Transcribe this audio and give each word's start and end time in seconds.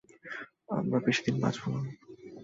আমরা 0.69 0.97
বেশিদিন 1.05 1.35
বাঁচব 1.41 1.63
না। 1.73 1.79